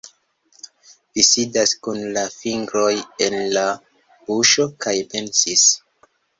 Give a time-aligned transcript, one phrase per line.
[1.17, 2.89] Mi sidas kun la fingroj
[3.27, 3.69] en la
[4.33, 5.71] buŝo kaj pensis